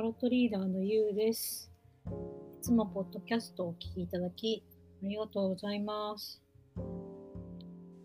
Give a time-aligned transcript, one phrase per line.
[0.00, 1.70] タロットリーダーのゆうです。
[2.06, 4.64] いつもポッドキャストをお聞きいただき、
[5.04, 6.40] ありがとうございます。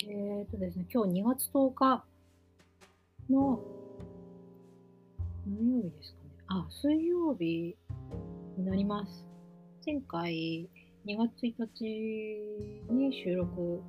[0.05, 2.03] えっ、とですね、今日2月10日
[3.29, 3.61] の、
[5.47, 6.29] 何曜日ですかね。
[6.47, 7.77] あ、水曜日
[8.57, 9.25] になります。
[9.85, 10.69] 前回、
[11.05, 11.85] 2月1日
[12.91, 13.81] に収録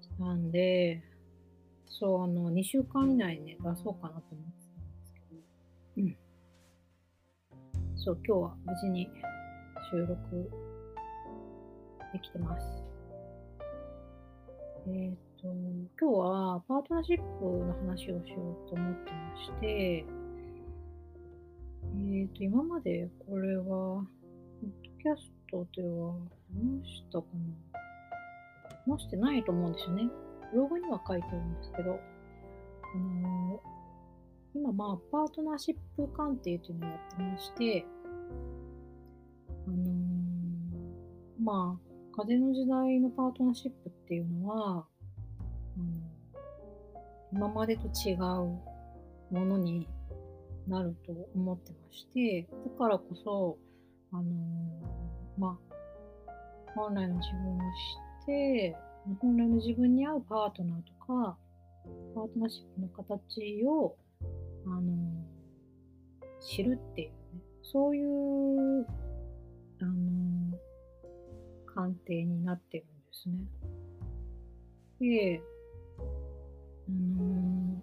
[0.00, 1.02] したんで、
[1.88, 6.23] そう、あの、2週間以内に、ね、出そうかなと思ってたんですけど、うん。
[8.04, 9.08] そう、今日は無事に
[9.90, 10.50] 収録
[12.12, 12.84] できてます。
[14.86, 15.48] えっ、と、
[15.98, 20.04] 今日はパートナーシップの話をしようと思ってまして、
[22.10, 24.06] えっ、と、今までこれは、ポッ
[24.66, 26.12] ドキャストでは
[26.52, 27.24] 話したか
[28.86, 30.10] な話してないと思うんですよね。
[30.52, 33.74] ブログには書いてるんですけど、あのー
[34.54, 37.84] 今まあ、パートナーシップ鑑定というのをやってまして、
[41.44, 44.86] まあ、風の時代のパートナーシップっていうのは、
[45.76, 45.84] あの
[47.32, 48.60] 今までと違うも
[49.30, 49.86] のに
[50.66, 53.58] なると思ってまして、だからこそ、
[54.10, 54.24] あのー
[55.36, 55.58] ま
[56.28, 56.32] あ、
[56.74, 58.76] 本来の自分を知って、
[59.20, 61.36] 本来の自分に合うパートナーとか、
[62.14, 63.96] パートナーシップの形を、
[64.66, 64.92] あの
[66.40, 68.86] 知るっていうね、そういう、
[69.82, 70.43] あの
[71.74, 73.36] 鑑定になってるんですね。
[75.00, 75.42] で、
[76.88, 77.78] うー、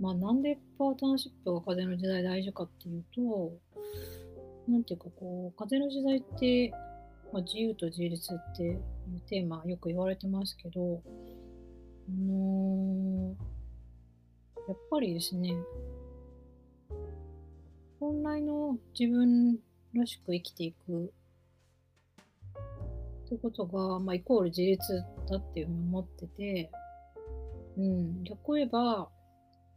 [0.00, 3.52] まあなんでパートナーシップが風の時代大事かっていうと、
[4.68, 6.70] なんていうかこう、風の時代って、
[7.32, 8.80] まあ、自由と自立っていう
[9.28, 11.02] テーマよく言われてますけど、
[12.08, 13.58] あのー
[14.68, 15.54] やっぱりですね、
[17.98, 19.56] 本来の自分
[19.94, 21.10] らしく生きていく
[23.28, 26.70] ってことが、まあ、イコール自立だっていうふうに思ってて、
[27.76, 29.10] うん、逆を言えば、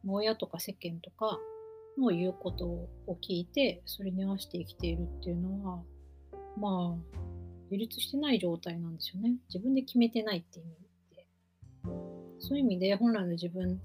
[0.07, 1.37] 親とか世間とか
[1.99, 2.89] の言うことを
[3.21, 5.83] 聞いて、それに合わせて生きているっていうのは、
[6.57, 7.17] まあ、
[7.69, 9.35] 自立してない状態なんですよね。
[9.53, 11.27] 自分で決めてないっていう意味で。
[12.39, 13.81] そういう意味で、本来の自分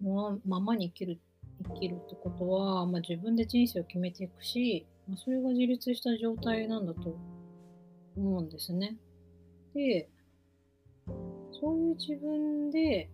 [0.00, 1.18] のままに生きる、
[1.64, 7.16] 生きるってことは、まあ、自分で人生を決めていくし、まあ、それが自立した状態なんだと
[8.16, 8.96] 思うんですね。
[9.74, 10.08] で、
[11.60, 13.10] そういう自分で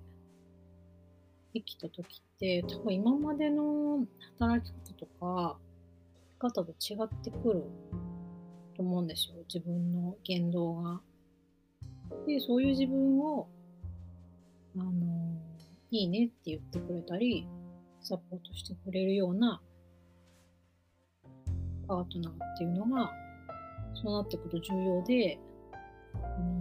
[1.55, 4.07] 生きた時って、多分今までの
[4.39, 5.59] 働き方とか、
[6.41, 7.65] 生き方と違ってくる
[8.77, 9.35] と思うんですよ。
[9.53, 11.01] 自分の言動が。
[12.27, 13.49] で、そういう自分を、
[14.77, 14.93] あの、
[15.91, 17.47] いいねって言ってくれたり、
[18.01, 19.61] サポートしてくれるような
[21.87, 23.11] パートナーっていうのが、
[24.03, 25.39] そうなってくと重要で、
[26.39, 26.59] うん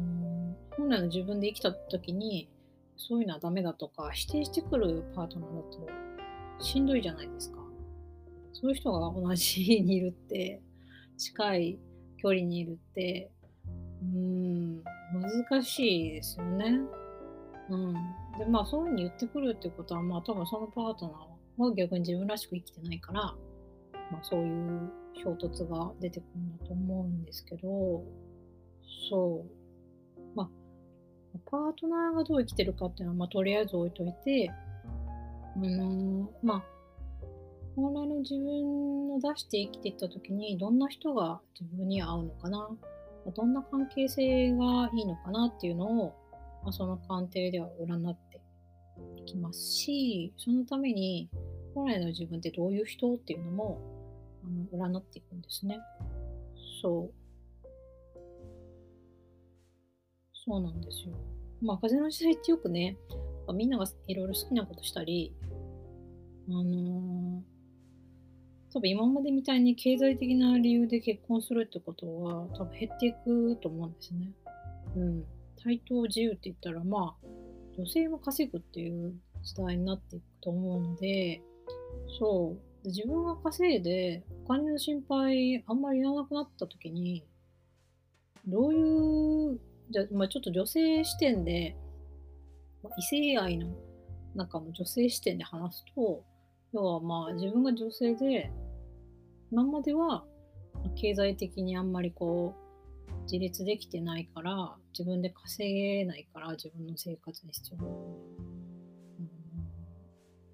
[0.77, 2.49] 本来の自分で生きた時に、
[2.95, 5.61] そういうのはダメだとか、否定してくるパートナーだ
[6.57, 7.57] としんどいじゃないですか。
[8.53, 10.61] そういう人が同じにいるって、
[11.17, 11.79] 近い
[12.17, 13.31] 距離にいるって、
[14.03, 14.83] うん、
[15.49, 16.79] 難しいですよね。
[17.69, 17.93] うん。
[18.37, 21.07] で、まあそういうふうに言ってくるってことは、まあ多分そのパート
[21.57, 23.21] ナーは逆に自分らしく生きてないから、
[24.11, 24.91] まあそういう
[25.23, 28.03] 衝突が出てくるんだと思うんですけど、
[29.09, 30.35] そう。
[30.35, 30.49] まあ、
[31.45, 36.63] パートナーがどう生きてるかっていうのは、まあとりあえず置いといて、あのまあ、
[37.75, 42.69] 本来の自分を出して生きていった時に、どんな人が自分に合うのかな、
[43.35, 46.15] どんな関係性がいいのかなっていうのを、
[46.63, 48.41] まあ、その鑑定では占って
[49.17, 51.29] いきますし、そのために
[51.75, 53.96] 本来の自分ってどういう人っていうのも
[54.47, 55.79] あの占っていくんですね。
[56.81, 57.69] そう。
[60.33, 61.13] そうなんですよ。
[61.61, 62.97] まあ、風の時代ってよくね、
[63.53, 65.33] みんながいろいろ好きなことしたり、
[66.49, 67.57] あのー
[68.73, 74.31] 多分今までみたいに経済的な理由で結婚するってことは多分減っていくと思うんですね。
[74.95, 75.23] うん。
[75.63, 77.27] 対等自由って言ったらまあ
[77.75, 81.41] 女性も稼ぐっていう時代になっていくと思うので、
[82.19, 82.66] そう。
[82.87, 87.25] で自分が稼いでお金の心配あんまりいらなくなった時に、
[88.47, 89.59] どういう、
[89.91, 91.75] じゃ、まあ、ちょっと女性視点で、
[92.81, 93.67] まあ異性愛の
[94.35, 96.23] 中の女性視点で話すと、
[96.73, 98.51] 要はまあ自分が女性で、
[99.51, 100.23] 今までは
[100.95, 102.55] 経済的にあんまりこ
[103.09, 107.83] う自立できてないから、自分で稼げないから自分の生活に必要な、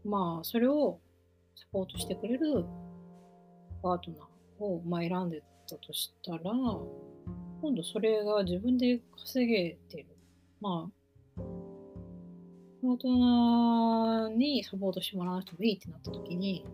[0.03, 0.99] まあそれを
[1.55, 2.65] サポートしてくれる
[3.81, 6.39] パートナーを、まあ、選んでたとしたら、
[7.61, 10.05] 今度それが自分で稼げてる。
[10.59, 10.89] ま
[11.37, 11.41] あ、
[12.81, 16.65] パートナーにサポートしてもらわなくてもいいってなった時に、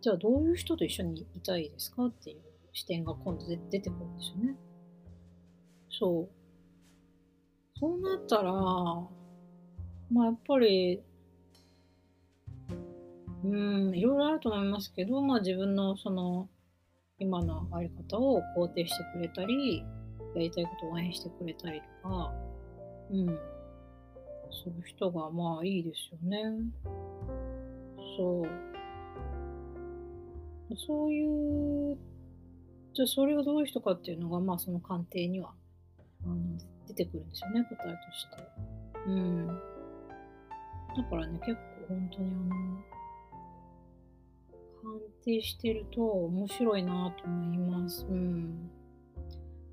[0.00, 2.40] じゃあどういう人と一緒にいたいですかっていう
[2.72, 4.56] 視点が今度で出てくるんですよね。
[5.90, 6.28] そう。
[7.78, 11.02] そうなったら、まあやっぱり、
[13.44, 16.48] うん、いろいろあると思いますけど、まあ自分のその、
[17.18, 19.84] 今のあり方を肯定してくれたり、
[20.34, 22.32] やりたいことを応援してくれたりとか、
[23.10, 26.42] うん、する人がまあいいですよね。
[28.16, 28.48] そう。
[30.76, 31.98] そういう、
[32.94, 35.52] じゃあそれがどういう人かっていうのが、まあその鑑定には
[36.24, 36.36] あの
[36.88, 38.42] 出てくるんですよね、答えとして。
[39.06, 39.46] うん。
[39.48, 39.52] だ
[41.10, 42.93] からね、結構本当にあの、
[44.84, 48.06] 鑑定してると面白いなと思います。
[48.06, 48.70] うん。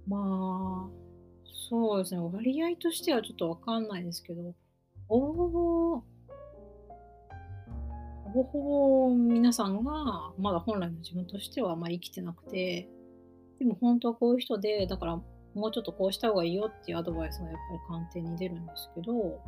[0.07, 1.01] まあ、
[1.69, 4.55] そうですね、割合としてはちょっとわかんないですけど、
[5.07, 6.03] ほぼほぼ、
[8.33, 8.43] ほ
[9.09, 12.89] ぼ皆さんがまだ本来の自分としてはま生きてなくて、
[13.59, 15.21] でも本当はこういう人で、だから
[15.53, 19.41] もうちょっとこうした方がいいよっていうアドバイスがやっぱり鑑定に出るんですけど、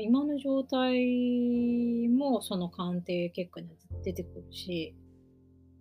[0.00, 3.68] 今の状態もその鑑定結果に
[4.04, 4.94] 出てくるし、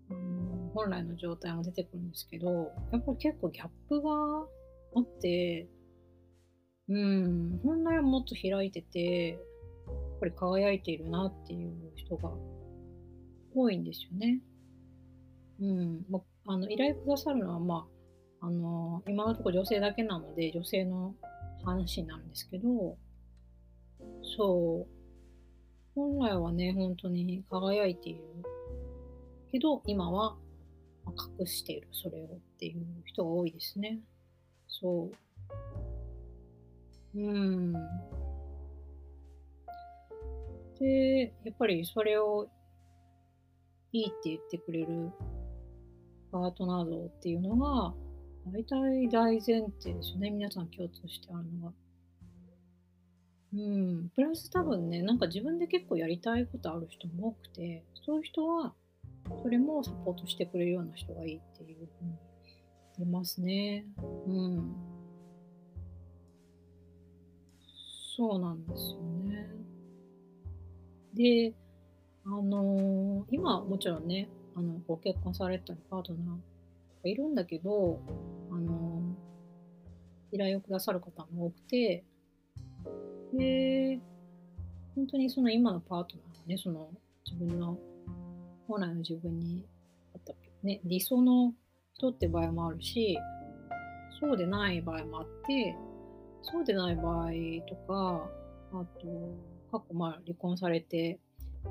[0.10, 4.10] うん、本来の状態も出てくるんですけど、やっぱり結構ギャップが
[4.96, 5.68] あって、
[6.88, 9.40] うん、本来はもっと開いてて、やっ
[10.20, 12.32] ぱり輝いているなっていう人が
[13.56, 14.42] 多いんですよね。
[15.62, 17.88] うん、まあの依頼くださるのは、ま
[18.42, 21.16] あ、あの今のところ女性だけなので女性の
[21.64, 22.98] 話になるんですけど
[24.38, 24.88] そう
[25.96, 28.24] 本来はね本当に輝いている
[29.52, 30.36] けど今は
[31.40, 32.28] 隠しているそれをっ
[32.60, 34.00] ていう人が多いですね
[34.68, 35.16] そう
[37.16, 37.74] うん。
[40.80, 42.48] で、やっぱりそれを
[43.94, 45.12] いいって言ってくれる
[46.32, 47.94] パートナー像っていうのが、
[48.52, 50.30] 大体大前提ですよね。
[50.30, 51.74] 皆さん共通してあるのが。
[53.56, 54.10] うん。
[54.14, 58.74] プラス多分ね、なんか自分で結構やりたいことある人も多くて、そういう人は、
[59.42, 62.12] それもサポートしてくれるような人がいいっていうふうに
[63.00, 63.86] 出ますね。
[64.28, 64.76] うん。
[68.18, 69.50] そうなんですよね。
[71.14, 71.54] で、
[72.26, 76.28] あのー、今もちろんね、あのご結婚されたりパートナー
[77.04, 78.00] がいるんだけど、
[78.52, 82.04] あのー、依頼をくださる方も多くて、
[83.34, 84.00] で、
[84.96, 86.90] 本当にその今のパートナーがね、その
[87.26, 87.78] 自分の
[88.68, 89.66] 本来の自分に
[90.14, 90.34] あった、
[90.64, 91.54] ね、理想の
[91.94, 93.18] 人って場合もあるし、
[94.20, 95.76] そうでない場合もあって、
[96.42, 97.30] そうでない場合
[97.68, 98.30] とか、
[98.72, 99.36] あと、
[99.72, 101.20] 過去まあ離婚されて、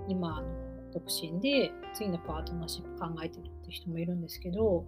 [0.09, 4.85] 今、の独身で次のパートナーシップ考えてるって人もいるんですけど、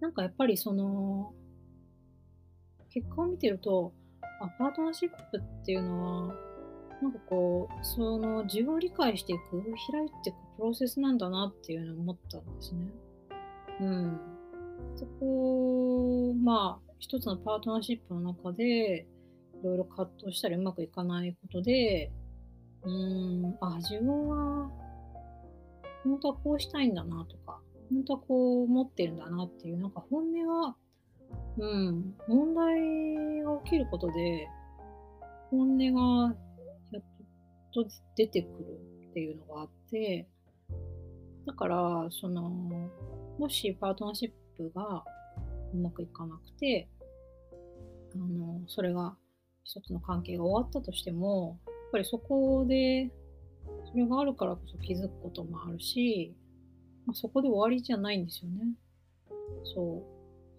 [0.00, 1.32] なんかやっぱりその、
[2.90, 3.92] 結果を見てると、
[4.40, 6.34] あ、パートナーシップっていうのは、
[7.02, 12.86] なんかこう、その自分を理解していく、開いていくプロセスなんだなっていうのを思ったんですね。
[13.80, 14.20] うん。
[14.94, 19.06] そこ、まあ、一つのパートナーシップの中で、
[19.62, 22.10] いろいろ葛藤したりうまくいかないことで、
[22.82, 24.70] うん、あ、自分は、
[26.04, 30.76] 本当はこうしたいんだなとか、本当はこう思ってるんだなっていう、なんか本音が、
[31.58, 34.48] うん、問題が起きることで、
[35.50, 36.34] 本音が
[36.92, 37.02] やっ
[37.72, 38.80] と出てくる
[39.10, 40.28] っていうのがあって、
[41.46, 42.42] だから、その、
[43.38, 45.04] もしパートナーシップが
[45.72, 46.88] うまくいかなくて、
[48.14, 49.16] あの、それが
[49.64, 53.10] 一つの関係が終わったとしても、やっぱりそこで、
[53.90, 56.34] それがあるからこそ気づくこともあるし、
[57.06, 58.74] まあ、そこで終わりじゃないんですよね。
[59.74, 60.15] そう。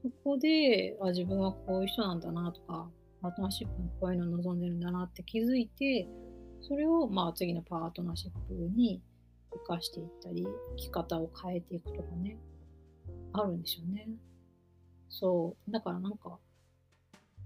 [0.07, 2.89] そこで、あ、自分はこういう人なんだなとか、
[3.21, 6.07] パートナーシップにこういうのを望んでるんだなって気づいて、
[6.61, 9.01] それをまあ次のパートナーシップに
[9.51, 10.47] 生かしていったり、
[10.77, 12.37] 生き方を変えていくとかね、
[13.33, 14.07] あるんでしょうね。
[15.09, 15.71] そう。
[15.71, 16.37] だからなんか、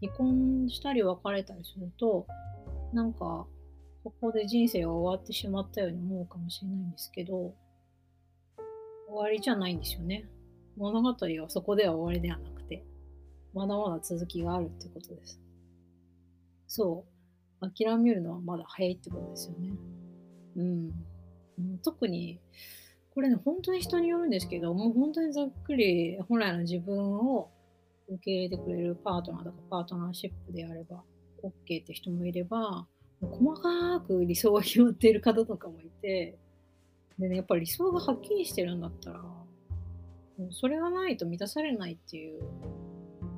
[0.02, 2.28] 離婚したり別れたりすると、
[2.94, 3.48] なんか、
[4.04, 7.54] そこで人生が終わってしまったように思うかもしれないんですけど、
[9.08, 10.28] 終わりじゃないんですよね。
[10.78, 12.84] 物語はそこでは終わりではなくて、
[13.54, 15.40] まだまだ続きがあるってことです。
[16.68, 17.06] そ
[17.62, 17.70] う。
[17.70, 19.74] 諦めるのはまだ早いってことですよね。
[20.56, 20.92] うん。
[21.84, 22.40] 特に、
[23.14, 27.52] これね、本当に人によるんですけど、もう本当にざっくり本来の自分を
[28.08, 31.04] 受け入れてくれるパートナーとかパートナーシップであれば
[31.44, 32.88] OK って人もいれば、
[33.22, 36.38] 細かく理想が決まっている方とかもいて、
[37.20, 39.22] でね、やっぱり理想がはっきりしてるんだったら、
[40.52, 42.42] それがないと満たされないっていう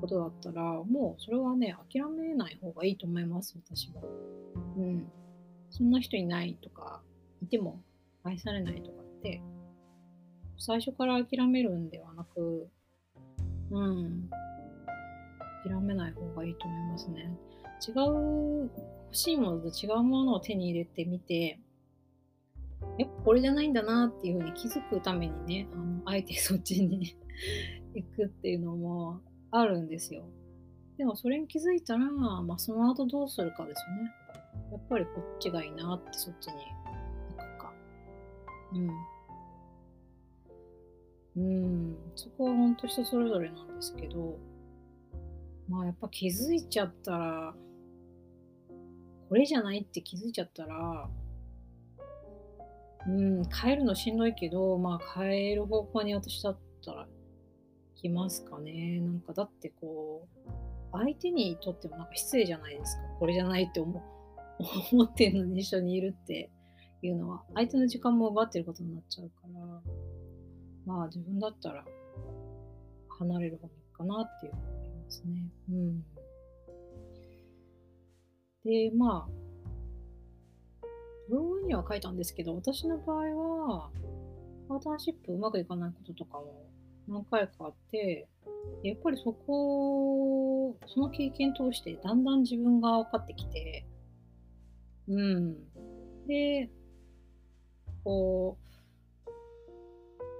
[0.01, 4.01] ことだったら、もうそれはね、諦めない方がいいと思います、私は。
[4.77, 5.11] うん。
[5.69, 7.01] そんな人いないとか、
[7.41, 7.81] いても
[8.23, 9.41] 愛されないとかって、
[10.57, 12.69] 最初から諦めるんではなく、
[13.71, 14.29] うん、
[15.63, 17.35] 諦めない方がいいと思いますね。
[17.87, 18.71] 違う、
[19.07, 21.59] 欲しいものと違うものを手に入れてみて、
[22.97, 27.17] やっぱこれじゃないんだなっていうふうに気づくためにね、あのあえてそっちに
[27.95, 29.21] 行くっていうのも
[29.51, 30.25] あるんですよ。
[30.97, 34.11] でもそれに気づいたら、まあ、その後どうするかですよね。
[34.71, 36.53] やっぱりこっちがいいなってそっちに
[37.35, 37.73] 行くか。
[38.73, 38.89] うん。
[41.35, 41.97] うん。
[42.15, 44.37] そこは本当人それぞれなんですけど、
[45.67, 47.55] まあやっぱ気づいちゃったら、
[49.29, 51.09] これじゃないって気づいちゃったら、
[53.07, 57.07] うん、変えるのしんどいけど、まあ変える方向に私だったら
[57.95, 58.99] 来ますかね。
[59.01, 60.51] なんかだってこう、
[60.91, 63.03] 相手にとってもなんか失礼じゃないですか。
[63.19, 64.01] これじゃないって思
[64.93, 66.49] 思ってんのに一緒にいるって
[67.01, 69.81] いうのは、相手の時間も奪ってることになっちゃうから、
[70.85, 71.85] まあ自分だったら
[73.09, 75.51] 離れる方がいいかなっていう思いますね。
[75.69, 76.05] うん。
[78.63, 79.42] で、まあ、
[81.29, 83.89] ブログには書いたんですけど、私の場合は、
[84.67, 86.65] パートナーシップうまくいかないこととかも
[87.07, 88.27] 何回かあって、
[88.83, 93.85] やっぱりそこ、その経験通してだんだん自分が分かってきて、
[95.07, 95.55] うん。
[96.27, 96.69] で、
[98.03, 98.63] こう、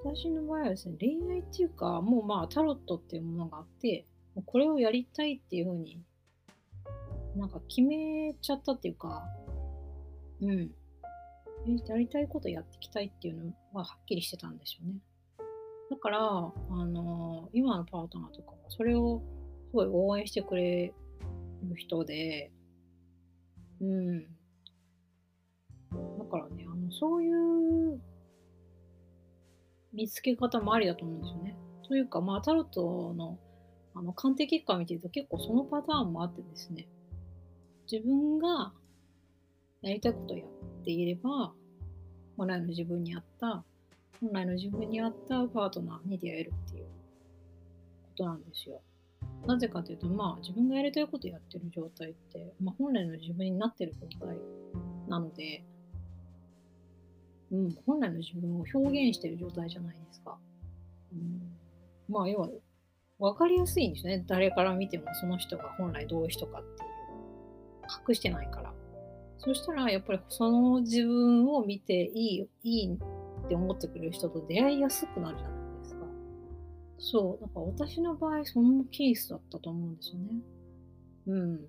[0.05, 4.05] 私の場合はですね、恋愛っていうか、もうまあタロットっていうものがあって、
[4.45, 6.01] これをやりたいっていうふうに、
[7.35, 9.23] なんか決めちゃったっていうか、
[10.43, 10.71] うん。
[11.88, 14.95] やりたいことやっていきたいっていうのははっきりしてたんですよね。
[15.89, 16.51] だから、あ
[16.85, 19.21] の今のパートナーとかはそれを
[19.69, 20.93] すごい応援してくれ
[21.63, 22.51] る人で、
[23.79, 24.23] うん。
[24.23, 24.27] だ
[26.29, 28.01] からね、あのそういう
[29.93, 31.55] 見つけ方もありだと思うんですよね。
[31.88, 33.39] というか、まあ、タロットの
[33.95, 36.88] あの鑑定結果を見てると結構そのパターンもあってですね、
[37.91, 38.73] 自分が
[39.83, 41.53] やりたいことをやっていれば、
[42.37, 43.63] 本来の自分に合った、
[44.21, 46.89] 本来の自分に合ったパートナーに出会えるっていうこ
[48.15, 48.81] となんですよ。
[49.45, 54.37] なぜかというと、まあ自分がやりたいことやってる状態って、まあ、本来の自分になってる状態
[55.09, 55.65] なので、
[57.51, 60.37] うん、本来の自分を表現してる状態じゃないですか。
[61.11, 61.41] うん、
[62.07, 62.49] まあ要は
[63.19, 64.23] 分かりやすいんですね。
[64.27, 66.93] 誰から見てもその人が本来どういう人かっていう。
[68.07, 68.73] 隠してないから。
[69.43, 76.05] そしたらやっぱりその自分を見ていい、いいって思ってくれる人と出会いやすくなるじゃないですか。
[76.97, 77.41] そう。
[77.41, 80.35] だから私の場合そのケースだったと思うんですよね。
[81.27, 81.62] うん。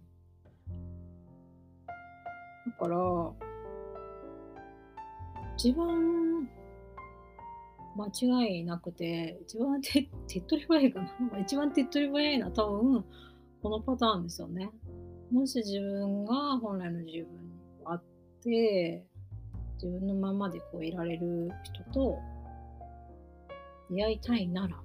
[2.66, 3.32] だから、
[5.56, 6.48] 一番
[7.96, 11.00] 間違いなくて、一番手 手っ取り早いか
[11.30, 11.38] な。
[11.42, 13.04] 一番手っ取り早いのは多分、
[13.62, 14.70] このパターンですよね。
[15.32, 17.43] もし自分が本来の自分
[18.44, 19.04] て、
[19.82, 22.18] 自分のままでこういられる人と
[23.90, 24.80] 出会いたいなら、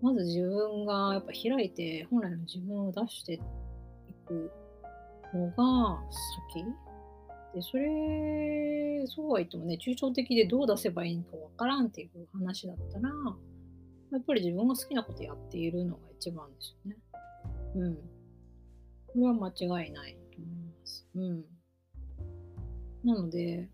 [0.00, 3.38] まず自分がやっぱ開いて本来の自分を出してい
[4.26, 4.50] く
[5.34, 6.00] のが
[6.52, 6.64] 先
[7.54, 13.08] で、それ、そうは言ってもね、抽象的でどう出せばいいのかわからんっていう話だったら、
[14.12, 16.96] やっぱり自分が好きなことやっているのが一番ですよね。
[17.76, 17.94] うん。
[17.94, 18.02] こ
[19.16, 21.08] れは間違いないと思います。
[21.14, 21.44] うん。
[23.06, 23.68] なので、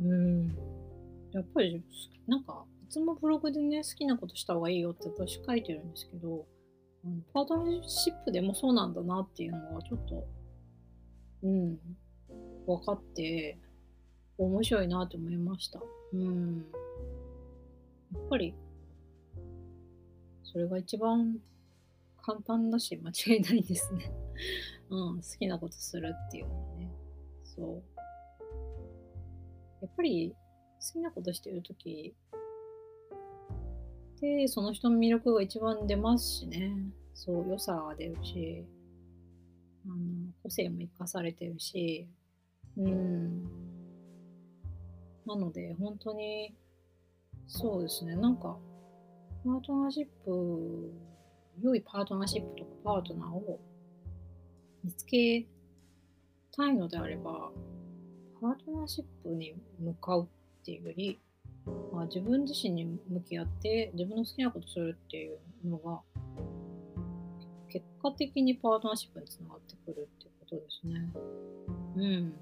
[0.00, 0.48] うん。
[1.32, 1.82] やっぱり、
[2.26, 6.46] なんか、いつもブログでね、好きなことした方がいいよって私書いてるんですけど、
[7.32, 10.26] パートナーシップでもそうなんだなっていうのはちょっと
[11.42, 11.78] うん、
[12.66, 13.58] 分かって、
[14.38, 15.80] 面白いなと思いました。
[16.12, 16.64] うん。
[18.14, 18.54] やっぱり、
[20.42, 21.38] それが一番
[22.22, 24.12] 簡単だし、間違いないですね。
[24.90, 26.90] うん、好きなことするっていうのはね。
[27.44, 27.82] そう。
[29.80, 30.34] やっぱり、
[30.80, 32.14] 好きなことしてるとき
[34.20, 36.72] で、その人の魅力が一番出ますしね。
[37.14, 38.64] そう、良さが出るし、
[39.84, 39.96] あの
[40.42, 42.08] 個性も生かされてるし、
[42.76, 43.44] うん。
[45.26, 46.54] なので、本当に、
[47.46, 48.58] そうですね、なんか、
[49.44, 50.92] パートナーシップ、
[51.60, 53.60] 良いパートナーシップとかパートナーを
[54.88, 55.44] 見つけ
[56.56, 57.50] たいのであれば、
[58.40, 61.20] パートナーシップに向かうっていうより、
[61.92, 66.00] まあ、自分自身に向き合って自分の好きなことするっていうのが
[67.68, 71.12] 結果的にパートナーシップにつながってくるっていうことですね。
[71.96, 72.32] うん。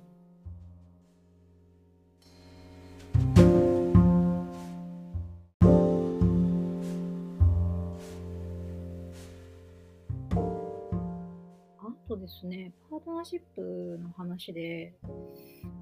[12.09, 14.95] とですね、パートナーシップの話で、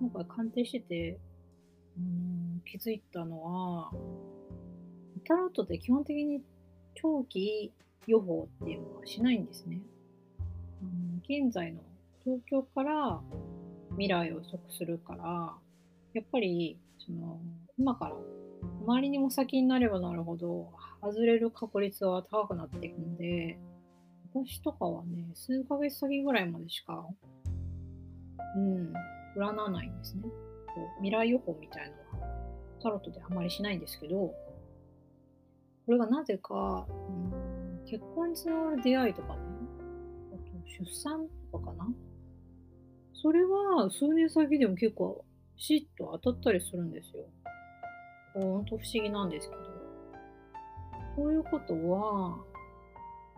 [0.01, 1.19] 今回鑑定してて、
[1.99, 3.91] うん気づいたのは、
[5.27, 6.43] タロットって基本的に
[6.95, 7.73] 長期
[8.07, 9.81] 予報っていうのはしないんですね。
[10.83, 11.81] うん、現在の
[12.25, 13.21] 東京から
[13.91, 15.55] 未来を予測するから、
[16.15, 17.39] やっぱりその
[17.79, 18.19] 今からあ
[18.87, 23.59] まりにも先になればなるほど外れる確率は高くなっていくので、
[24.35, 27.07] 私とかはね、数ヶ月先ぐらいまでしか、
[28.57, 28.93] うん、
[29.37, 30.23] 占わないんですね。
[30.23, 30.29] こ
[30.99, 32.27] う未来予報みたいのは
[32.83, 34.17] タロットであまりしないんですけど、
[35.87, 39.41] これがなぜか、うん、結婚につながる出会いとかね、
[40.33, 41.89] あと出産とかかな。
[43.13, 45.25] それは数年先でも結構
[45.57, 47.23] シッと当たったりするんですよ。
[48.35, 49.63] ほんと不思議なんですけど。
[51.17, 52.37] そういうことは、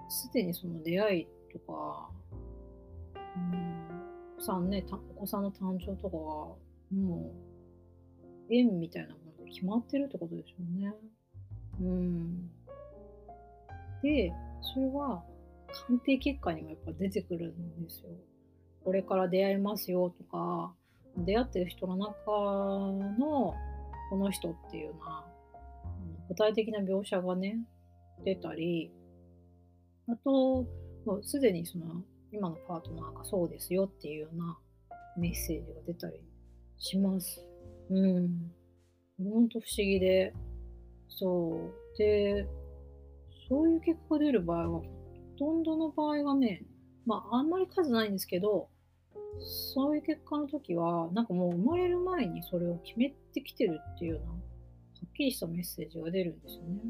[0.08, 2.10] すでにその出会いとか、
[3.14, 3.86] うん、
[4.36, 4.84] お子さんね、
[5.16, 6.56] お子さんの誕生とかが、も
[6.90, 10.94] う、縁みたいなもので決まってるってことでしょうね。
[11.80, 12.50] うん。
[14.02, 14.32] で、
[14.62, 15.24] それは、
[15.86, 18.10] 鑑定結果にもやっぱ出てくるんですよ。
[18.84, 20.72] これから出会いますよとか、
[21.18, 22.30] 出会ってる人の中
[23.18, 23.54] の
[24.10, 25.24] この人っていうような
[26.28, 27.58] 具体的な描写がね、
[28.24, 28.92] 出たり、
[30.08, 30.64] あと、
[31.04, 34.58] もうすでにその今のパートナーがそうですよっていうような
[35.16, 36.20] メッセージが出たり
[36.78, 37.40] します。
[37.90, 38.52] うん。
[39.18, 40.34] ほんと不思議で、
[41.08, 41.98] そう。
[41.98, 42.46] で、
[43.48, 44.84] そういう結果が出る場合は、ほ
[45.38, 46.64] とんどの場合はね、
[47.06, 48.68] まあ、あんまり数ないんですけど、
[49.40, 54.36] そういう結果の時は、なんかもう生まれる前にそれを決めてきてるっていうような、は
[55.06, 56.80] っきりしたメッセージが出るんですよね。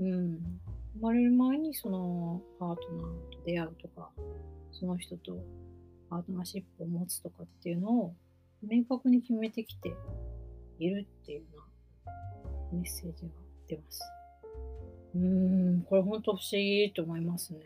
[0.00, 0.60] うん。
[0.94, 4.10] 生まれる前にそのパートナーと出会うとか、
[4.72, 5.38] その人と
[6.08, 8.14] パートナーシップを持つとかっていうのを
[8.62, 9.92] 明確に決めてきて
[10.78, 12.12] いるっていうような
[12.72, 13.28] メッセージが
[13.68, 14.00] 出ます。
[15.14, 17.60] うーん、これ本当不思議と思いますね。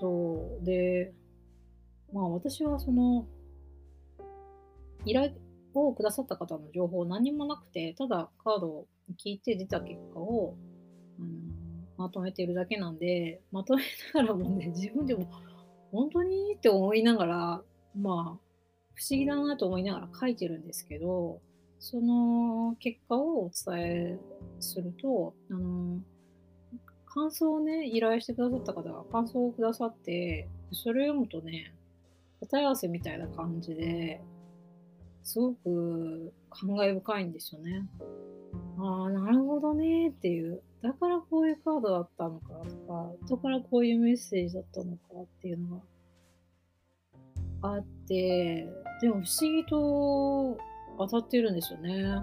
[0.00, 0.64] そう。
[0.64, 1.12] で、
[2.12, 3.26] まあ私はその
[5.04, 5.32] 依頼
[5.74, 8.86] をくださった方の情報何もなくて、ただカードを
[9.22, 10.56] 聞いて出た結果を、
[11.96, 13.82] まとめてるだけなんで、まとめ
[14.14, 15.30] ながらもね、自分でも
[15.92, 17.62] 本当にって思いながら、
[17.96, 18.46] まあ、
[18.94, 21.40] 不思議だなと思いながら書いてるんですけど、
[21.78, 24.18] その結果をお伝え
[24.60, 26.00] すると、あの、
[27.06, 31.74] 感想をね、依頼してくださった方が感想をくださって、それを読むとね、
[32.40, 34.20] 答え合わせみたいな感じで、
[35.24, 37.86] すごく感慨深いんですよね。
[38.78, 40.62] ああ、なるほどねっていう。
[40.82, 45.82] だからこういうカードだったのかとか、だからこういうメッセージだったのかっていうのが
[47.74, 48.68] あって、
[49.00, 50.58] でも不思議と
[50.98, 52.20] 当たってるんですよね。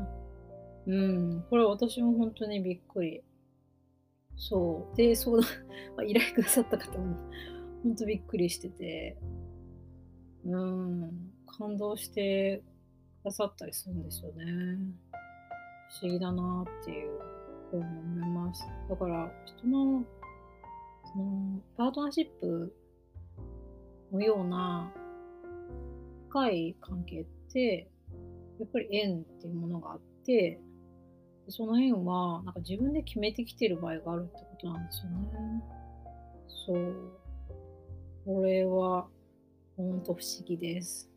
[0.86, 1.46] うん。
[1.50, 3.24] これ私も本当にびっくり。
[4.36, 4.96] そう。
[4.96, 5.46] で、相談、
[6.08, 7.16] 依頼くださった方も
[7.84, 9.18] 本当びっくりしてて、
[10.46, 11.32] うん。
[11.46, 12.64] 感動して
[13.22, 14.78] くださったりするんですよね。
[16.02, 17.20] 思議だなっていう
[17.72, 18.66] ふうに思います。
[18.90, 20.04] だから人の
[21.12, 22.76] そのパートナーシップ
[24.12, 24.92] のような
[26.30, 27.88] 深い関係って
[28.60, 30.60] やっぱり縁っていうものがあって
[31.50, 35.64] その縁はなんか自分で決めてきてる場合があるってことなんですよね。
[36.66, 37.24] そう。
[38.26, 39.08] これは
[39.76, 41.13] 本当不思議です。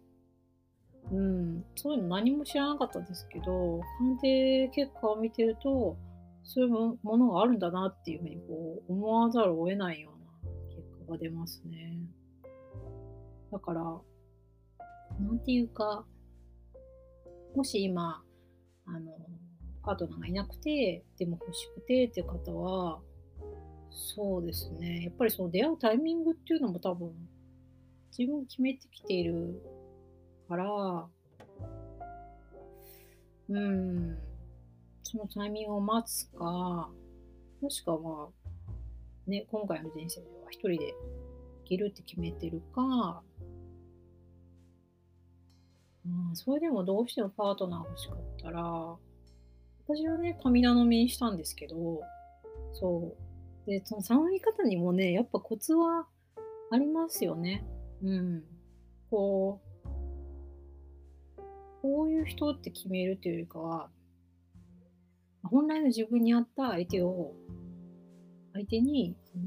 [1.13, 5.97] うん、そういうの何も知らなかったですけど、鑑定結果を見てると、
[6.43, 11.97] そういうものがあるんだなっていうふうにこう思わざるを得ないような結果が出ますね。
[13.53, 13.83] だから、
[15.21, 16.05] なんていうか、
[17.55, 18.23] もし今、
[18.87, 19.13] あの、
[19.83, 23.01] パートナーがいなくて、でも欲しくてっていう方は、
[23.91, 25.05] そうですね。
[25.05, 27.13] やっぱりその出会うタイミングっていうのも多分、
[28.17, 29.63] 自分決めてきている
[30.49, 31.07] から、
[33.49, 34.19] うん、
[35.03, 36.91] そのタイミングを待つか、
[37.61, 40.95] もしくはまあ、ね、今回の人生では一人で
[41.65, 43.23] 生きるって決めてるか、
[46.05, 48.63] うん、それでもどうしてもパートナー欲しかったら、
[49.89, 52.01] 私はね、神頼みにしたんですけど、
[52.73, 53.15] そ
[53.67, 53.71] う。
[53.71, 56.07] で、その頼み方にもね、やっぱコツは
[56.71, 57.65] ありますよね。
[58.03, 58.45] うん。
[59.11, 59.66] こう、
[61.83, 63.91] こういう人って決めるというよりかは、
[65.43, 67.33] 本来の自分に合った相手を、
[68.53, 69.45] 相手に、あの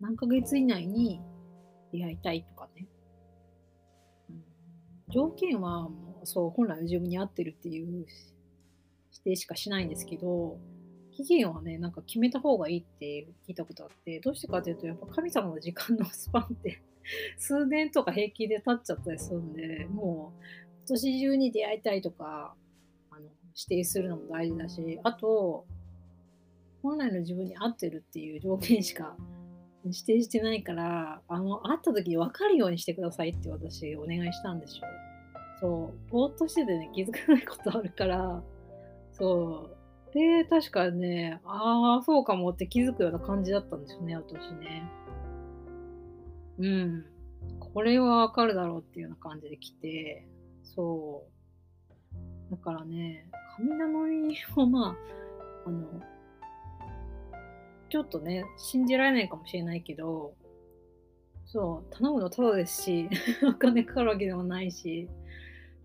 [0.00, 1.20] 何ヶ月以内に
[1.92, 2.86] 出会いたいとかね。
[5.10, 8.06] 条件はもうそう本来の自分に合ってるっていう
[9.10, 10.58] 否定しかしないんですけど
[11.12, 16.82] 期限はねなんか決めた方がいいって聞いたことあってどうしてかというとやっぱ神様の時間のスパンって
[17.38, 20.42] 数年とか平気で経っちゃったりするんでもう
[20.80, 22.54] 今年中に出会いたいとか
[23.10, 23.22] あの
[23.68, 25.66] 指定するのも大事だしあと
[26.82, 29.16] 本来の自分に合ってるっていう条件しか
[29.84, 34.82] 指定してないから、あの、会った時に分かるようにしてくださいって私お願いしたんですよ。
[35.60, 38.42] そう、ぼーっとしててね、気づかないことあるから、
[39.12, 39.68] そ
[40.10, 40.14] う。
[40.14, 44.82] で、確かね、ああ、そうかもって気づくような感じだったんですよね、私ね。
[46.58, 47.04] うん。
[47.58, 50.26] これは分かるだろうっていうような感じで来て、
[50.62, 51.26] そ
[52.50, 52.50] う。
[52.50, 55.88] だからね、神頼みをまあ、あの、
[57.90, 60.34] ちょっとね、信じられないかもしれないけど、
[61.46, 63.08] そう、頼むのただですし、
[63.48, 65.08] お金かかるわけでもないし、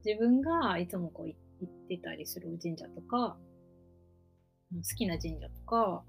[0.05, 3.37] 自分がいつもこう行ってたりする神社とか、
[4.71, 6.03] 好きな神社とか、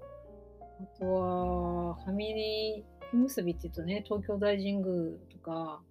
[0.59, 4.85] あとは、ファミリー火結びって言うとね、東京大神宮
[5.29, 5.81] とか、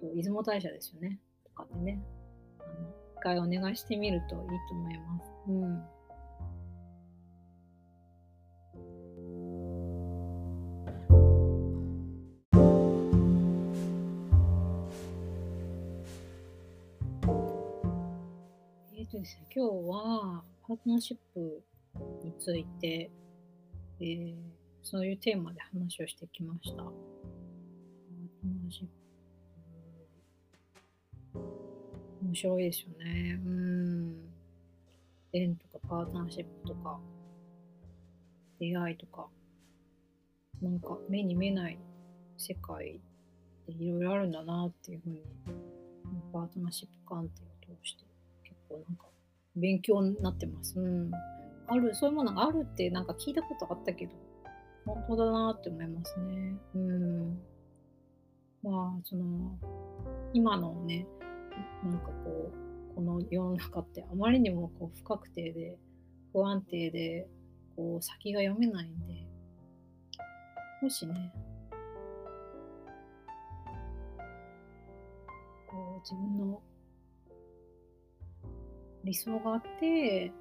[0.00, 2.02] と出雲大社ですよね、とかってね、
[2.58, 5.32] あの一回お願いしてみるといいと思います。
[5.46, 5.84] うん。
[18.96, 21.62] えーとですね、今日はパートナーシップ
[22.24, 23.08] について、
[24.00, 24.53] えー
[24.84, 26.84] そういうテーマで話をしてきました。
[32.22, 33.40] 面白いですよね。
[33.44, 34.14] うん。
[35.32, 37.00] 縁とかパートナーシップとか、
[38.60, 39.26] 出会いとか、
[40.60, 41.78] なんか目に見えない
[42.36, 43.00] 世界
[43.66, 45.22] でいろいろあるんだなっていうふうに、
[46.30, 48.04] パートナーシップ関係を通して
[48.42, 49.06] 結構なんか
[49.56, 50.78] 勉強になってます。
[50.78, 51.10] うん。
[51.68, 54.12] ある、そういうものがあるってなんか聞いたことあったけど、
[54.86, 56.56] 本当だなって思いますね。
[56.74, 57.38] うん。
[58.62, 59.58] まあ、その、
[60.32, 61.06] 今のね、
[61.82, 65.78] なんかこう、この世の中ってあまりにもこう不確定で、
[66.32, 67.26] 不安定で、
[67.76, 69.26] こう先が読めないんで、
[70.80, 71.32] もしね、
[75.68, 76.62] こう自分の
[79.02, 80.32] 理想があって、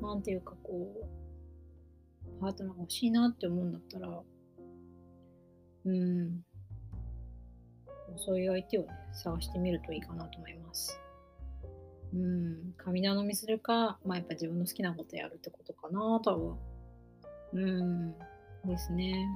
[0.00, 1.21] なんていうかこう、
[2.42, 4.20] パートナーが欲しいなって思うんだったら、
[5.84, 6.42] うん、
[8.16, 10.98] そういう相手をね、探してみるといいかなと思います。
[12.12, 16.56] うん、神頼みするか、まあやっぱ自分の好きなことやるってことかな、多分。
[17.52, 18.14] うん、
[18.64, 19.28] ですね。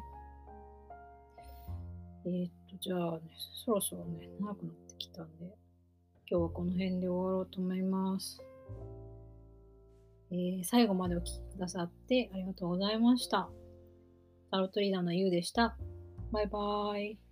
[2.24, 3.20] えーっと、じゃあね、
[3.64, 5.44] そろそろね、長くなってきたんで、
[6.28, 8.42] 今日はこの辺で終わろうと思います。
[10.30, 13.48] えー最後までお聴きくださってありがとうございました。
[14.50, 15.76] タロットリーダーのゆうでした。
[16.32, 17.25] バイバーイ。